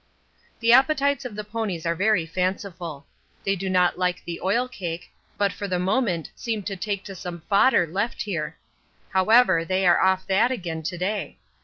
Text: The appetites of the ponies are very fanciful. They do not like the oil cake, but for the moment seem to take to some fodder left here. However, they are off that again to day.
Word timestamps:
The 0.61 0.73
appetites 0.73 1.25
of 1.25 1.35
the 1.35 1.43
ponies 1.43 1.85
are 1.85 1.93
very 1.93 2.25
fanciful. 2.25 3.05
They 3.45 3.55
do 3.55 3.69
not 3.69 3.99
like 3.99 4.25
the 4.25 4.41
oil 4.41 4.67
cake, 4.67 5.11
but 5.37 5.53
for 5.53 5.67
the 5.67 5.77
moment 5.77 6.31
seem 6.35 6.63
to 6.63 6.75
take 6.75 7.03
to 7.03 7.13
some 7.13 7.41
fodder 7.41 7.85
left 7.85 8.23
here. 8.23 8.57
However, 9.09 9.63
they 9.63 9.85
are 9.85 10.01
off 10.01 10.25
that 10.25 10.49
again 10.49 10.81
to 10.81 10.97
day. 10.97 11.37